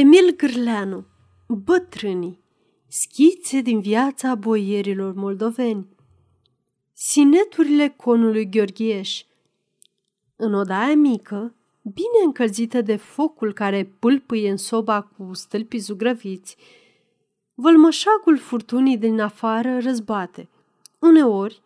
[0.00, 1.06] Emil Gârleanu
[1.46, 2.38] Bătrânii
[2.86, 5.86] Schițe din viața boierilor moldoveni.
[6.92, 9.22] Sineturile conului Gheorgheș.
[10.36, 16.56] În odaia mică, bine încălzită de focul care pâlpâie în soba cu stâlpii zugrăviți,
[17.54, 20.48] vălmășagul furtunii din afară răzbate,
[20.98, 21.62] uneori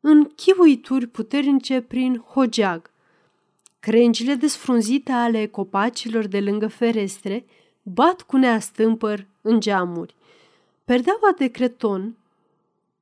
[0.00, 2.91] în chivuituri puternice prin hogeag,
[3.82, 7.44] Crengile desfrunzite ale copacilor de lângă ferestre
[7.82, 10.14] bat cu neastâmpăr în geamuri.
[10.84, 12.16] Perdeaua de creton,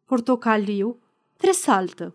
[0.04, 0.96] portocaliu,
[1.36, 2.14] tresaltă,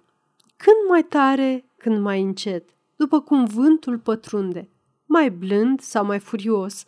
[0.55, 4.69] când mai tare, când mai încet, după cum vântul pătrunde,
[5.05, 6.85] mai blând sau mai furios,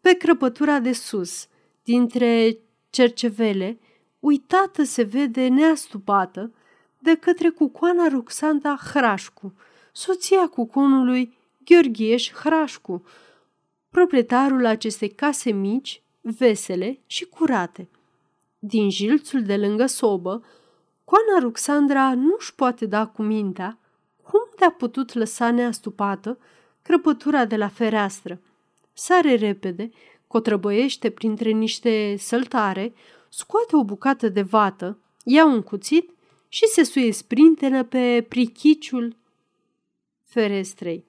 [0.00, 1.46] pe crăpătura de sus,
[1.82, 2.58] dintre
[2.90, 3.78] cercevele,
[4.20, 6.52] uitată se vede neastupată
[6.98, 9.54] de către cucoana Ruxanda Hrașcu,
[9.98, 13.04] soția cuconului Gheorgheș Hrașcu,
[13.90, 17.88] proprietarul acestei case mici, vesele și curate.
[18.58, 20.44] Din jilțul de lângă sobă,
[21.04, 23.78] Coana Ruxandra nu-și poate da cu mintea
[24.22, 26.38] cum de-a putut lăsa neastupată
[26.82, 28.40] crăpătura de la fereastră.
[28.92, 29.90] Sare repede,
[30.26, 32.94] cotrăbăiește printre niște săltare,
[33.28, 36.10] scoate o bucată de vată, ia un cuțit
[36.48, 39.16] și se suie sprintenă pe prichiciul
[40.28, 41.04] ferestrei.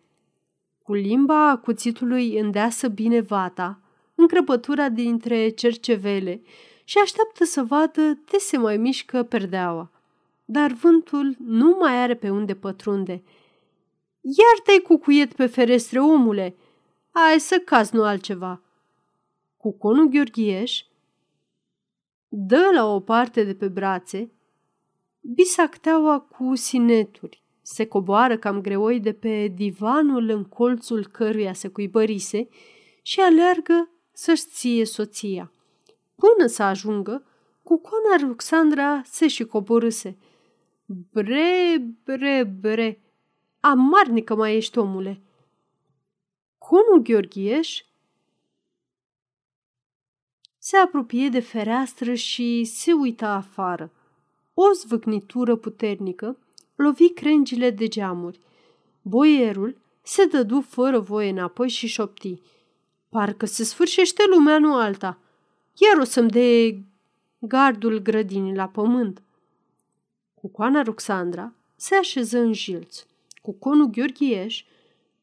[0.83, 3.79] Cu limba cuțitului îndeasă bine vata,
[4.15, 6.41] încrăpătura dintre cercevele
[6.83, 9.91] și așteaptă să vadă de se mai mișcă perdeaua.
[10.45, 13.23] Dar vântul nu mai are pe unde pătrunde.
[14.21, 16.55] Iar te-ai cucuiet pe ferestre, omule!
[17.11, 18.61] Ai să cazi, nu altceva.
[19.57, 20.83] Cuconul Gheorghieș
[22.27, 24.31] dă la o parte de pe brațe
[25.21, 32.47] bisacteaua cu sineturi se coboară cam greoi de pe divanul în colțul căruia se cuibărise
[33.01, 35.51] și aleargă să-și ție soția.
[36.15, 37.23] Până să ajungă,
[37.63, 40.17] cu coana Ruxandra se și coborâse.
[40.85, 43.01] Bre, bre, bre,
[43.59, 45.21] amarnică mai ești, omule!
[46.57, 47.83] Conul Gheorghieș
[50.57, 53.91] se apropie de fereastră și se uită afară.
[54.53, 56.37] O zvâcnitură puternică
[56.81, 58.39] lovi crengile de geamuri.
[59.01, 62.41] Boierul se dădu fără voie înapoi și șopti.
[63.09, 65.17] Parcă se sfârșește lumea, nu alta.
[65.75, 66.79] Iar o să-mi de
[67.39, 69.21] gardul grădinii la pământ.
[70.33, 73.05] Cucoana Ruxandra se așeză în jilț.
[73.41, 74.63] Cuconul Gheorghieș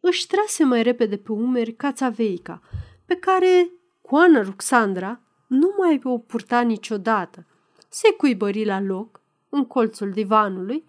[0.01, 2.63] își trase mai repede pe umeri cațaveica,
[3.05, 7.47] pe care coana Ruxandra nu mai o purta niciodată.
[7.89, 10.85] Se cuibări la loc, în colțul divanului,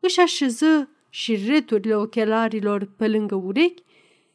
[0.00, 3.82] își așeză și returile ochelarilor pe lângă urechi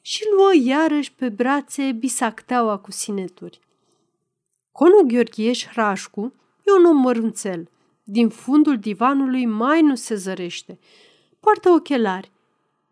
[0.01, 3.59] și luă iarăși pe brațe bisacteaua cu sineturi.
[4.71, 7.69] Conul Gheorgheș Hrașcu e un om mărunțel.
[8.03, 10.79] Din fundul divanului mai nu se zărește.
[11.39, 12.31] Poartă ochelari.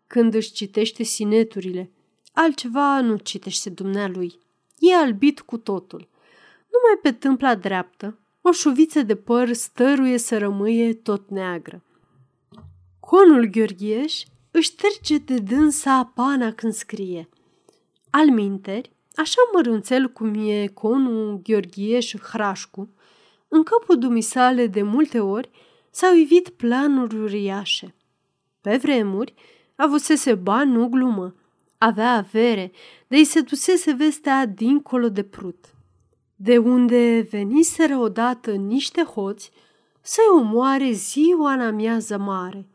[0.06, 1.90] Când își citește sineturile,
[2.32, 4.38] altceva nu citește dumnealui.
[4.78, 6.08] E albit cu totul.
[6.72, 11.82] Numai pe tâmpla dreaptă, o șuviță de păr stăruie să rămâie tot neagră.
[13.14, 17.28] Conul Gheorgheș își șterge de dânsa pana când scrie.
[18.10, 22.88] Al minteri, așa mărunțel cum e conul Gheorgheș Hrașcu,
[23.48, 25.50] în capul dumisale de multe ori
[25.90, 27.94] s-au ivit planuri uriașe.
[28.60, 29.34] Pe vremuri,
[29.76, 31.34] avusese bani, nu glumă.
[31.78, 32.72] Avea avere,
[33.08, 35.74] de îi se dusese vestea dincolo de prut.
[36.36, 39.50] De unde veniseră odată niște hoți
[40.00, 42.66] să-i omoare ziua în amiază mare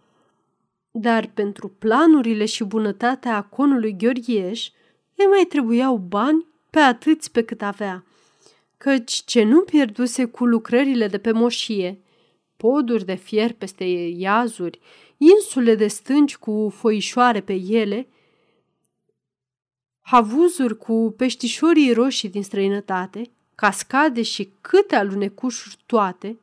[0.99, 4.69] dar pentru planurile și bunătatea conului Gheorghieș
[5.15, 8.05] îi mai trebuiau bani pe atâți pe cât avea,
[8.77, 12.01] căci ce nu pierduse cu lucrările de pe moșie,
[12.57, 13.83] poduri de fier peste
[14.17, 14.79] iazuri,
[15.17, 18.07] insule de stânci cu foișoare pe ele,
[20.01, 26.39] havuzuri cu peștișorii roșii din străinătate, cascade și câte alunecușuri toate,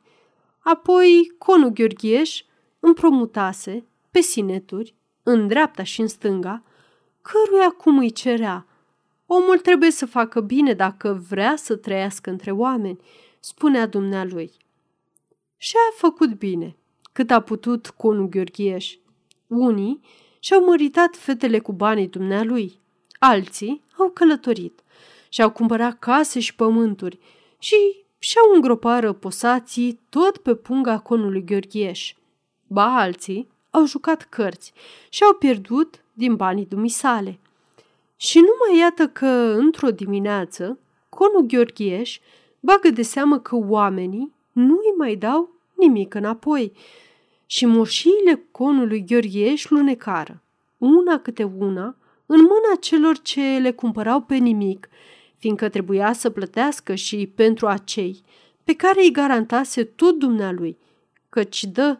[0.59, 2.43] apoi conul Gheorghieș
[2.79, 3.85] împromutase
[4.15, 6.63] pe sineturi, în dreapta și în stânga,
[7.21, 8.67] căruia cum îi cerea.
[9.25, 12.99] Omul trebuie să facă bine dacă vrea să trăiască între oameni,
[13.39, 14.51] spunea dumnealui.
[15.57, 16.75] Și a făcut bine,
[17.11, 18.95] cât a putut conul Gheorgheș.
[19.47, 19.99] Unii
[20.39, 22.79] și-au măritat fetele cu banii dumnealui,
[23.19, 24.83] alții au călătorit
[25.29, 27.19] și-au cumpărat case și pământuri
[27.59, 27.75] și
[28.19, 32.13] și-au îngropat răposații tot pe punga conului Gheorgheș.
[32.67, 34.73] Ba alții au jucat cărți
[35.09, 37.39] și au pierdut din banii dumisale.
[38.15, 39.25] Și nu mai iată că,
[39.57, 40.79] într-o dimineață,
[41.09, 42.19] conul Gheorghieș
[42.59, 46.71] bagă de seamă că oamenii nu îi mai dau nimic înapoi
[47.45, 50.41] și moșiile conului Gheorghieș lunecară,
[50.77, 51.95] una câte una,
[52.25, 54.89] în mâna celor ce le cumpărau pe nimic,
[55.37, 58.23] fiindcă trebuia să plătească și pentru acei
[58.63, 60.77] pe care îi garantase tot dumnealui,
[61.29, 61.99] căci dă,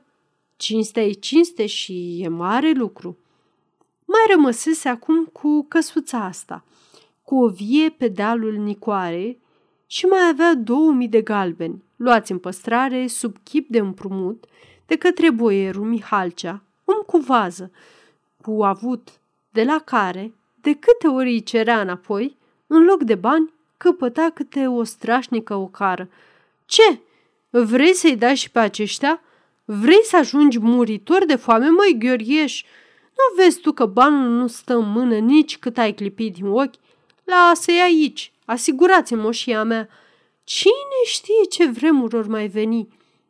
[0.57, 3.17] cinstea e cinste și e mare lucru.
[4.05, 6.63] Mai rămăsese acum cu căsuța asta,
[7.23, 9.37] cu o vie pe dealul Nicoare
[9.87, 14.45] și mai avea două mii de galbeni, luați în păstrare sub chip de împrumut
[14.85, 17.71] de către boierul Mihalcea, om cu vază,
[18.41, 19.09] cu avut,
[19.49, 22.37] de la care, de câte ori îi cerea înapoi,
[22.67, 26.09] în loc de bani, căpăta câte o strașnică ocară.
[26.65, 26.99] Ce?
[27.49, 29.21] Vrei să-i dai și pe aceștia?
[29.65, 32.63] Vrei să ajungi muritor de foame, măi, Gheorgheș?
[33.03, 36.73] Nu vezi tu că banul nu stă în mână nici cât ai clipit din ochi?
[37.23, 39.89] Lasă-i aici, asigurați-mi moșia mea.
[40.43, 42.87] Cine știe ce vremuri ori mai veni?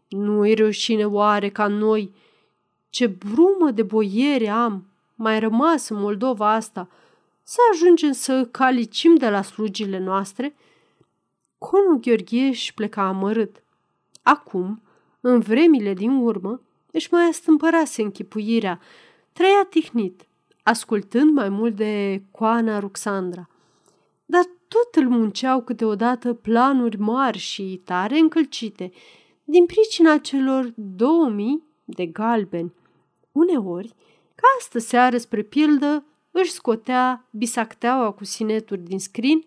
[0.07, 2.13] Nu-i rușine oare ca noi?
[2.89, 4.85] Ce brumă de boiere am
[5.15, 6.89] mai rămas în Moldova asta,
[7.43, 10.55] să ajungem să calicim de la slugile noastre?
[11.57, 13.63] Conul Gheorgheș își pleca amărât.
[14.23, 14.81] Acum,
[15.27, 16.61] în vremile din urmă,
[16.91, 18.79] își mai astâmpărase închipuirea,
[19.33, 20.25] trăia tihnit,
[20.63, 23.49] ascultând mai mult de coana Ruxandra.
[24.25, 28.91] Dar tot îl munceau câteodată planuri mari și tare încălcite,
[29.43, 32.73] din pricina celor două mii de galbeni.
[33.31, 33.93] Uneori,
[34.35, 39.45] ca astă seară, spre pildă, își scotea bisacteaua cu sineturi din scrin,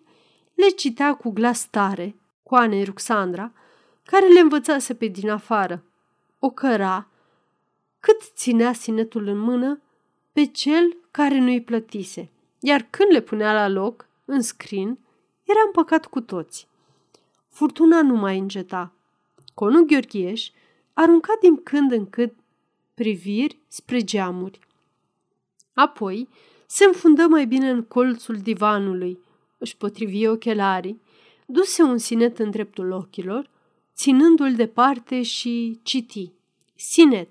[0.53, 3.53] le citea cu glas tare, coanei Ruxandra,
[4.11, 5.83] care le învățase pe din afară.
[6.39, 7.07] O căra,
[7.99, 9.81] cât ținea sinetul în mână,
[10.31, 12.29] pe cel care nu-i plătise,
[12.59, 14.97] iar când le punea la loc, în scrin,
[15.43, 16.67] era împăcat cu toți.
[17.49, 18.93] Furtuna nu mai înceta.
[19.53, 20.49] Conul Gheorghieș
[20.93, 22.33] arunca din când în când
[22.93, 24.59] priviri spre geamuri.
[25.73, 26.27] Apoi
[26.65, 29.19] se înfundă mai bine în colțul divanului,
[29.57, 31.01] își potrivi ochelarii,
[31.45, 33.49] duse un sinet în dreptul ochilor,
[33.99, 36.31] ținându-l departe și citi.
[36.75, 37.29] Sinet.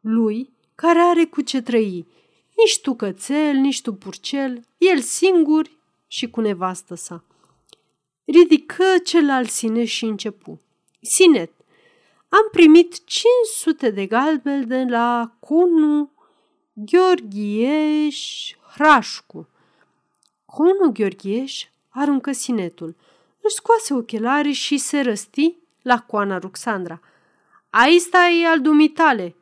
[0.01, 2.08] Lui, care are cu ce trăi.
[2.58, 5.70] Nici tu cățel, nici tu purcel, el singur
[6.08, 7.24] și cu nevastă sa.
[8.25, 10.62] Ridică celălalt sine și începu.
[11.01, 11.51] Sinet,
[12.29, 16.10] am primit 500 de galbeni de la conul
[16.74, 19.48] Gheorghieș Hrașcu.
[20.46, 22.96] Conul Gheorghieș aruncă sinetul,
[23.41, 25.56] își scoase ochelarii și se răsti
[25.89, 27.00] la coana Ruxandra.
[27.69, 29.36] Aici e al dumitale.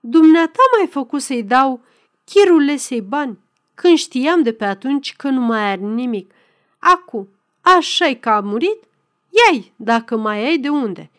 [0.00, 1.80] Dumneata mai făcut să-i dau
[2.24, 3.38] chirulesei bani,
[3.74, 6.32] când știam de pe atunci că nu mai are nimic.
[6.78, 7.28] Acu,
[7.60, 8.82] așa-i că a murit?
[9.30, 11.10] Iai, dacă mai ai de unde.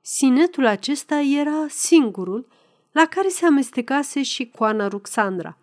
[0.00, 2.46] Sinetul acesta era singurul
[2.92, 5.58] la care se amestecase și coana Ruxandra.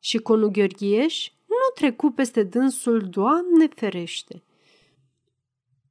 [0.00, 4.42] Și conul Gheorghieș nu trecu peste dânsul, Doamne ferește.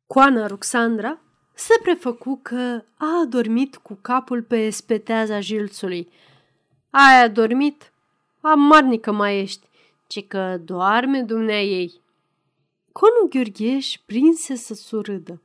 [0.07, 1.19] Coana Ruxandra
[1.55, 6.09] se prefăcu că a adormit cu capul pe speteaza jilțului.
[6.89, 7.91] Ai adormit?
[8.41, 9.67] Amarnică mai ești,
[10.07, 12.01] ci că doarme dumnea ei.
[12.91, 15.41] Conu Gheorgheș prinse să surâdă.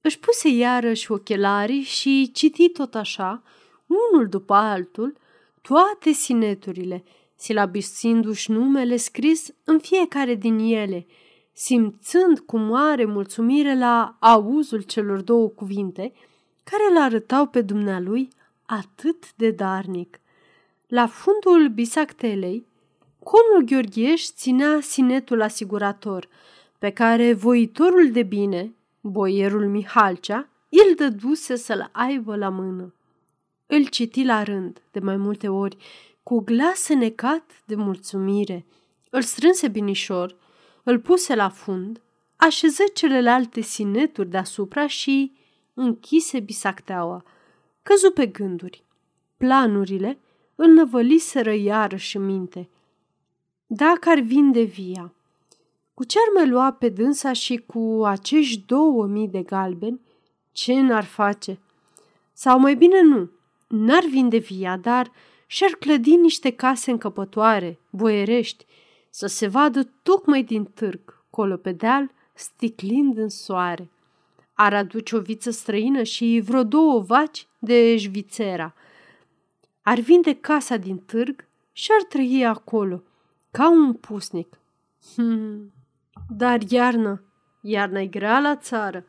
[0.00, 3.42] Își puse iarăși ochelarii și citi tot așa,
[3.86, 5.16] unul după altul,
[5.62, 11.06] toate sineturile, silabisindu-și numele scris în fiecare din ele,
[11.56, 16.12] simțând cu mare mulțumire la auzul celor două cuvinte,
[16.64, 18.28] care îl arătau pe dumnealui
[18.66, 20.20] atât de darnic.
[20.86, 22.66] La fundul bisactelei,
[23.18, 26.28] conul Gheorgheș ținea sinetul asigurator,
[26.78, 32.94] pe care voitorul de bine, boierul Mihalcea, îl dăduse să-l aibă la mână.
[33.66, 35.76] Îl citi la rând, de mai multe ori,
[36.22, 38.66] cu glas necat de mulțumire.
[39.10, 40.36] Îl strânse binișor,
[40.84, 42.00] îl puse la fund,
[42.36, 45.32] așeză celelalte sineturi deasupra și
[45.74, 47.24] închise bisacteaua.
[47.82, 48.84] Căzu pe gânduri.
[49.36, 50.18] Planurile
[50.54, 52.68] îl năvăliseră iarăși în minte.
[53.66, 55.14] Dacă ar vinde via,
[55.94, 60.00] cu ce ar mai lua pe dânsa și cu acești două mii de galbeni,
[60.52, 61.58] ce n-ar face?
[62.32, 63.30] Sau mai bine nu,
[63.68, 65.12] n-ar vinde via, dar
[65.46, 68.66] și-ar clădi niște case încăpătoare, boierești,
[69.16, 73.90] să se vadă tocmai din târg, colo pe deal, sticlind în soare.
[74.52, 78.74] Ar aduce o viță străină și vreo două vaci de șvițera.
[79.82, 83.02] Ar vinde casa din târg și ar trăi acolo,
[83.50, 84.58] ca un pusnic.
[85.14, 85.72] Hmm.
[86.28, 87.20] Dar iarna,
[87.60, 89.04] iarna e grea la țară,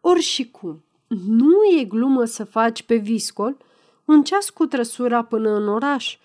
[0.00, 0.84] ori și cum.
[1.26, 3.56] Nu e glumă să faci pe viscol
[4.04, 6.18] un ceas cu trăsura până în oraș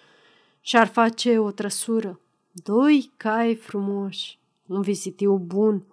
[0.61, 2.19] și ar face o trăsură.
[2.51, 5.83] Doi cai frumoși, un vizitiu bun.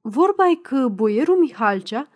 [0.00, 2.08] Vorba e că boierul Mihalcea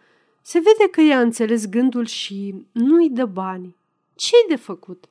[0.43, 3.77] se vede că i-a înțeles gândul și nu-i dă bani.
[4.15, 5.09] Ce-i de făcut?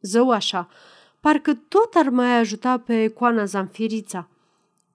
[0.00, 0.68] Zău așa,
[1.20, 4.28] parcă tot ar mai ajuta pe coana Zanfirița.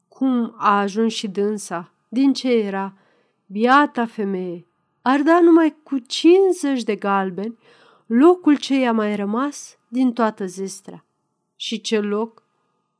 [0.08, 1.92] Cum a ajuns și dânsa?
[2.08, 2.94] Din ce era?
[3.46, 4.66] Biata femeie!
[5.02, 7.58] Ar da numai cu 50 de galbeni
[8.06, 11.06] locul ce i-a mai rămas din toată zestrea.
[11.56, 12.41] Și ce loc?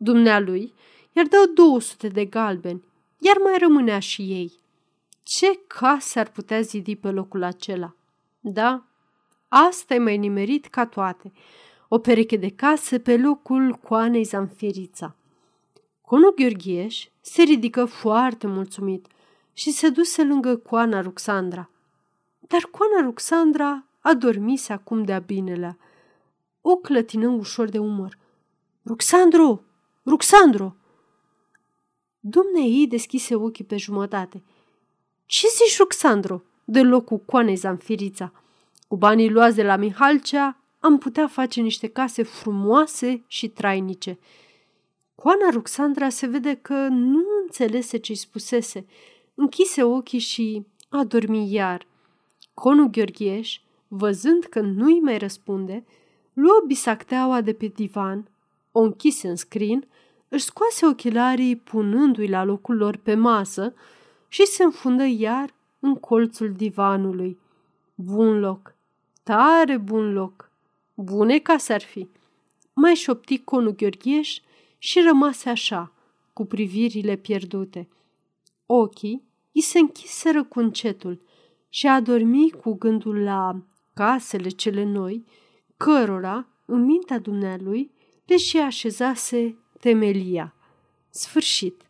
[0.04, 0.74] Dumnealui
[1.12, 2.84] iar dă 200 de galbeni,
[3.18, 4.54] iar mai rămânea și ei.
[5.24, 7.96] Ce case ar putea zidi pe locul acela?
[8.40, 8.84] Da,
[9.48, 11.32] asta e mai nimerit ca toate.
[11.88, 15.16] O pereche de case pe locul coanei Zanfirița.
[16.02, 19.08] Conul Gheorgheș se ridică foarte mulțumit
[19.54, 21.70] și se duse lângă coana Ruxandra.
[22.40, 25.78] Dar coana Ruxandra adormise acum de-a binelea.
[26.62, 28.18] O clătină ușor de umăr.
[28.86, 29.62] Ruxandro!
[30.06, 30.76] Ruxandro!
[32.20, 34.44] Dumnei deschise ochii pe jumătate.
[35.26, 36.42] Ce zici, Ruxandro?
[36.64, 38.32] De locul coanei Zanfirița.
[38.88, 44.20] Cu banii luați de la Mihalcea am putea face niște case frumoase și trainice.
[45.16, 48.86] Coana Ruxandra se vede că nu înțelese ce-i spusese.
[49.36, 51.88] Închise ochii și a dormit iar.
[52.54, 55.86] Conul Gheorgheș văzând că nu-i mai răspunde,
[56.34, 58.30] luă bisacteaua de pe divan,
[58.72, 59.88] o închise în scrin,
[60.28, 63.74] își scoase ochelarii punându-i la locul lor pe masă
[64.28, 67.40] și se înfundă iar în colțul divanului.
[67.96, 68.76] Bun loc,
[69.24, 70.52] tare bun loc,
[70.94, 72.08] bune ca s-ar fi.
[72.74, 74.40] Mai șopti conul Gheorgheș
[74.78, 75.92] și rămase așa,
[76.34, 77.90] cu privirile pierdute.
[78.66, 81.22] Ochii i se închiseră cu încetul
[81.70, 83.62] și a dormit cu gândul la
[83.94, 85.26] casele cele noi,
[85.78, 87.92] cărora, în mintea dumnealui,
[88.26, 90.54] le și așezase temelia.
[91.10, 91.82] Sfârșit.